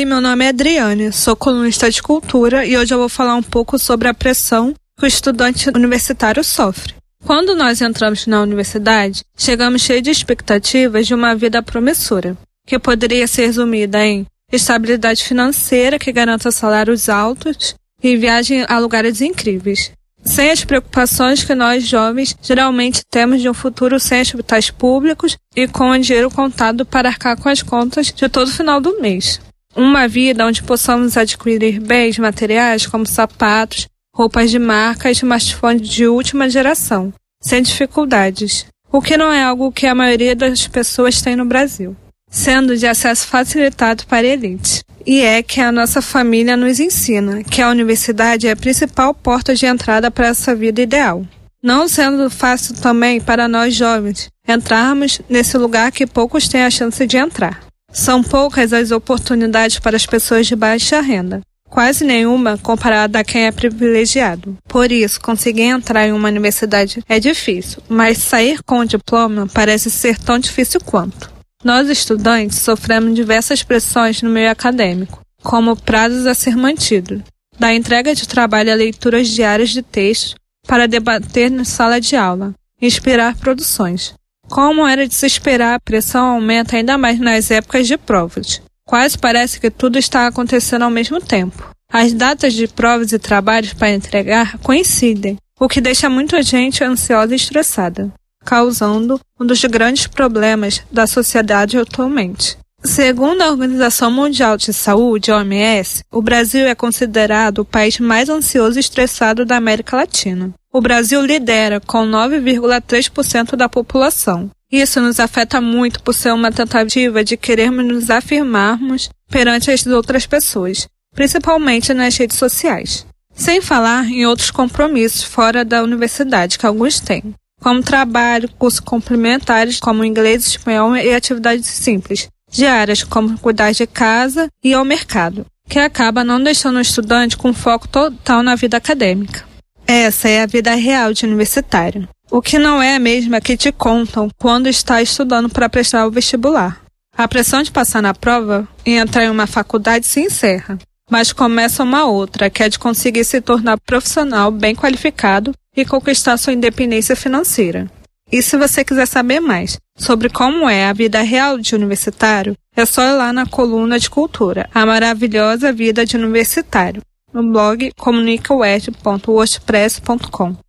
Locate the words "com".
25.68-25.90, 27.38-27.50, 68.62-68.80, 111.80-112.06, 137.36-137.52